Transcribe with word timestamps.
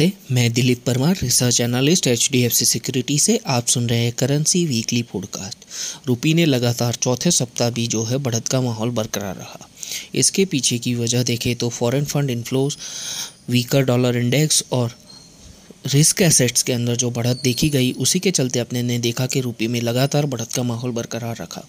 थे 0.00 0.10
मैं 0.32 0.52
Dilip 0.52 0.84
Parmar 0.86 1.18
research 1.22 1.60
analyst 1.60 2.06
H 2.06 2.28
D 2.32 2.42
F 2.42 2.52
C 2.52 2.64
security 2.64 3.18
से 3.18 3.40
आप 3.46 3.66
सुन 3.66 3.88
रहे 3.88 3.98
हैं 3.98 4.12
करेंसी 4.12 4.66
वीकली 4.66 5.02
पॉडकास्ट 5.02 5.58
रुपी 6.06 6.34
ने 6.34 6.44
लगातार 6.44 6.94
चौथे 6.94 7.30
सप्ताह 7.30 7.70
भी 7.70 7.86
जो 7.86 8.04
है 8.04 8.16
बढ़त 8.16 8.48
का 8.48 8.60
माहौल 8.60 8.90
बरकरार 8.90 9.36
रहा। 9.36 9.68
इसके 10.14 10.44
पीछे 10.44 10.78
की 10.78 10.94
वजह 10.94 11.22
देखें 11.22 11.56
तो 11.56 11.68
foreign 11.68 12.04
fund 12.04 12.30
inflows 12.30 12.76
weaker 13.48 13.82
dollar 13.82 14.16
index 14.16 14.64
और 14.72 14.96
रिस्क 15.86 16.22
एसेट्स 16.22 16.62
के 16.62 16.72
अंदर 16.72 16.96
जो 16.96 17.10
बढ़त 17.10 17.40
देखी 17.42 17.70
गई, 17.70 17.92
उसी 17.92 18.18
के 18.18 18.30
चलते 18.30 18.58
अपने 18.58 18.82
ने 18.82 18.98
देखा 18.98 19.26
कि 19.26 19.40
रुपये 19.40 19.68
में 19.68 19.80
लगातार 19.80 20.26
बढ़त 20.26 20.52
का 20.52 20.62
माहौल 20.62 20.90
बरकरार 20.90 21.36
रखा। 21.40 21.66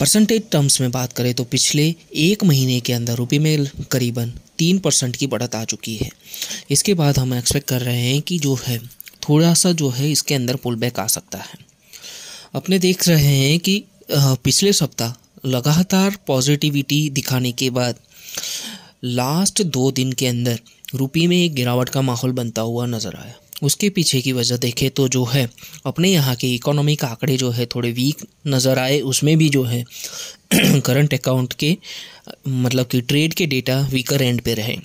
परसेंटेज 0.00 0.42
टर्म्स 0.52 0.80
में 0.80 0.90
बात 0.90 1.12
करें 1.12 1.34
तो 1.34 1.44
पिछले 1.44 1.94
एक 2.14 2.44
महीने 2.44 2.80
के 2.80 2.92
अंदर 2.92 3.14
रुपये 3.14 3.38
में 3.38 3.66
करीबन 3.90 4.32
तीन 4.58 4.78
परसेंट 4.78 5.16
की 5.16 5.26
बढ़त 5.26 5.54
आ 5.54 5.64
चुकी 5.64 5.96
है। 5.96 6.10
इसके 6.70 6.94
बाद 6.94 7.18
हम 7.18 7.34
एक्सपेक्ट 7.34 7.68
कर 7.68 7.80
रहे 7.80 8.02
हैं 8.02 8.20
कि 8.22 8.38
जो 8.38 8.58
है, 8.66 8.78
थोड़ा 9.28 9.52
सा 9.54 9.72
जो 9.72 9.88
है 9.90 10.10
इसके 10.10 10.34
अंदर 10.34 10.56
पुल 10.56 10.76
बैक 10.76 10.98
आ 11.00 11.06
सकता 11.08 11.38
है। 11.40 11.58
अपने 12.54 12.78
देख 12.78 13.08
रहे 13.08 13.36
हैं 13.38 13.58
कि 13.58 13.82
पिछले 14.10 14.72
सप्ताह 14.72 15.48
लगातार 15.48 16.16
पॉजिटिविटी 16.26 17.08
दिखाने 17.10 17.52
के 17.52 17.70
बाद 17.70 17.98
लास्ट 19.04 19.62
दो 19.62 19.90
दिन 19.90 20.12
के 20.12 20.26
अंदर 20.26 20.58
रुपये 20.94 21.26
में 21.26 21.36
एक 21.36 21.54
गिरावट 21.54 21.88
का 21.88 22.02
माहौल 22.02 22.32
बनता 22.32 22.62
हुआ 22.62 22.86
नज़र 22.86 23.16
आया। 23.16 23.34
उसके 23.62 23.88
पीछे 23.90 24.20
की 24.20 24.32
वजह 24.32 24.56
देखें 24.56 24.90
तो 24.90 25.08
जो 25.08 25.24
है, 25.24 25.48
अपने 25.86 26.08
यहाँ 26.08 26.34
के 26.36 26.54
इकोनॉमी 26.54 26.96
का 26.96 27.08
आंकड़े 27.08 27.36
जो 27.36 27.50
है 27.50 27.66
थोड़े 27.66 27.92
वीक 27.92 28.26
नज़र 28.46 28.78
आए, 28.78 29.00
उसमें 29.00 29.36
भी 29.38 29.48
जो 29.48 29.62
है 29.64 29.84
करंट 30.54 31.14
अकाउंट 31.14 31.52
के 31.52 31.76
मतलब 32.48 32.86
कि 32.86 33.00
ट्रेड 33.02 33.34
के 33.34 33.46
डेटा 33.46 33.80
वीकर 33.90 34.22
एंड 34.22 34.40
पे 34.40 34.54
रहे। 34.54 34.76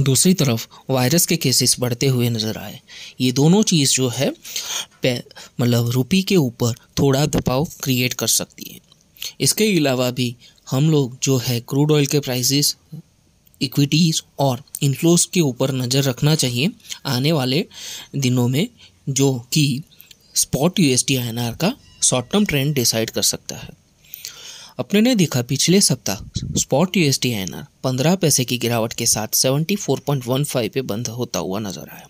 दूसरी 0.00 0.32
तरफ़ 0.34 0.66
वायरस 0.90 1.26
के 1.26 1.36
केसेस 1.36 1.76
बढ़ते 1.80 2.06
हुए 2.06 2.28
नज़र 2.30 2.58
आए। 2.58 2.80
ये 3.20 3.30
दोनों 3.32 3.62
चीज़ 3.62 3.92
जो 3.92 4.08
है 4.08 4.32
मतलब 5.04 5.90
रुपी 5.90 6.22
के 6.22 6.36
ऊपर 6.36 6.72
थोड़ा 6.98 7.24
दबाव 7.26 7.66
क्रिएट 7.82 8.14
कर 8.14 8.26
सकती 8.28 8.70
है। 8.72 8.80
इसके 9.40 9.64
अलावा 9.76 10.10
भी 10.10 10.34
हम 10.70 10.90
लोग 10.90 11.16
जो 11.22 11.36
है 11.38 11.58
क्रूड 11.60 11.92
ऑयल 11.92 12.06
के 12.06 12.20
प्राइसेस 12.20 12.76
इक्विटीज़ 13.60 14.20
और 14.38 14.62
इन्फ्लोज 14.82 15.24
के 15.24 15.40
ऊपर 15.40 15.72
नज़र 15.74 16.02
रखना 16.02 16.34
चाहिए 16.34 16.70
आने 17.06 17.32
वाले 17.32 17.64
दिनों 18.16 18.46
में, 18.48 18.68
जो 19.08 19.32
कि 19.52 19.82
स्पॉट 20.34 20.80
यू 20.80 20.86
एस 20.86 21.04
का 21.10 21.72
शॉर्ट 22.02 22.26
टर्म 22.32 22.44
ट्रेंड 22.44 22.74
डिसाइड 22.74 23.10
कर 23.10 23.22
सकता 23.22 23.56
है। 23.56 23.70
अपने 24.78 25.00
ने 25.00 25.14
देखा 25.14 25.42
पिछले 25.44 25.80
सप्ताह 25.80 26.16
स्पॉट 26.58 26.96
यू 26.96 27.04
एस 27.04 27.20
टी 27.20 27.34
पंद्रह 27.84 28.14
पैसे 28.16 28.44
की 28.44 28.58
गिरावट 28.58 28.92
के 28.92 29.06
साथ 29.06 29.34
seventy 29.34 29.76
four 29.76 30.00
point 30.06 30.26
one 30.26 30.44
five 30.44 30.70
पे 30.74 30.82
बंद 30.84 31.08
होता 31.10 31.38
हुआ 31.38 31.60
नज़र 31.60 31.88
आया। 31.88 32.08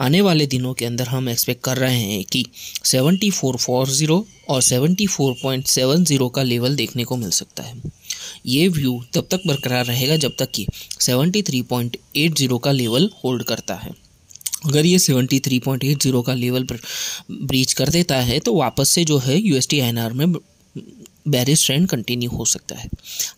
आने 0.00 0.20
वाले 0.20 0.46
दिनों 0.46 0.72
के 0.74 0.84
अंदर 0.84 1.08
हम 1.08 1.28
एक्सपेक्ट 1.28 1.62
कर 1.64 1.76
रहे 1.78 2.00
हैं 2.00 2.24
कि 2.24 2.44
सेवेंटी 2.84 3.30
फोर 3.30 3.56
फोर 3.56 3.88
ज़ीरो 3.88 4.24
और 4.48 4.62
seventy 4.62 5.06
four 5.06 5.34
point 5.42 5.66
seven 5.66 6.04
zero 6.04 6.28
का 6.28 6.42
लेवल 6.42 6.76
देखने 6.76 7.04
को 7.04 7.16
मिल 7.16 7.30
सकता 7.30 7.62
है। 7.62 7.80
ये 8.46 8.68
व्यू 8.68 9.02
तब 9.14 9.26
तक 9.30 9.40
बरकरार 9.46 9.84
रहेगा 9.86 10.16
जब 10.16 10.32
तक 10.38 10.50
कि 10.54 10.66
73.80 11.00 12.58
का 12.64 12.72
लेवल 12.72 13.10
होल्ड 13.24 13.42
करता 13.44 13.74
है। 13.74 13.90
अगर 14.66 14.86
ये 14.86 14.98
73.80 14.98 16.22
का 16.26 16.34
लेवल 16.34 16.66
ब्रीच 17.30 17.72
कर 17.72 17.88
देता 17.88 18.16
है 18.20 18.38
तो 18.38 18.54
वापस 18.54 18.88
से 18.88 19.04
जो 19.04 19.18
है 19.18 19.38
यू 19.38 19.56
एस 19.56 19.68
में 20.14 20.32
बैरिस 21.28 21.64
ट्रेंड 21.66 21.86
कंटिन्यू 21.88 22.30
हो 22.30 22.44
सकता 22.44 22.76
है। 22.76 22.88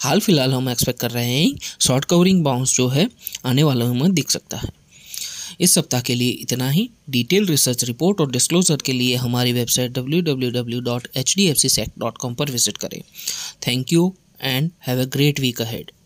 हाल 0.01 0.21
फ़िलहाल 0.21 0.53
हम 0.53 0.69
एक्सपेक्ट 0.71 1.01
कर 1.01 1.11
रहे 1.11 1.33
हैं 1.33 1.55
शॉर्ट 1.81 2.05
कवरिंग 2.05 2.43
बाउंस 2.45 2.75
जो 2.77 2.89
है 2.89 3.09
आने 3.47 3.63
वालों 3.63 3.93
में 3.95 4.13
दिख 4.15 4.31
सकता 4.31 4.57
है। 4.57 4.69
इस 5.61 5.75
सप्ताह 5.75 6.01
के 6.01 6.15
लिए 6.15 6.31
इतना 6.31 6.71
ही 6.71 6.91
डिटेल 7.11 7.47
रिसर्च 7.47 7.85
रिपोर्ट 7.85 8.21
और 8.21 8.31
डिस्क्लोजर 8.31 8.77
के 8.77 8.93
लिए 8.93 9.17
हमारी 9.17 9.53
वेबसाइट 9.53 9.99
www.hdfcsec.com 9.99 12.35
पर 12.35 12.51
विज़िट 12.51 12.77
करें 12.77 13.03
thank 13.67 13.93
you 13.93 14.15
and 14.43 14.71
have 14.87 15.01
a 15.01 15.05
great 15.05 15.41
week 15.41 15.61
ahead. 15.61 16.04